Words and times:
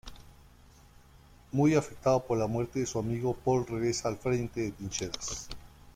Muy 1.51 1.75
afectado 1.75 2.25
por 2.25 2.39
la 2.39 2.47
muerte 2.47 2.79
de 2.79 2.87
su 2.87 2.97
amigo, 2.97 3.35
Paul 3.35 3.67
regresa 3.67 4.07
al 4.09 4.17
frente 4.17 4.59
de 4.61 4.71
trincheras. 4.71 5.47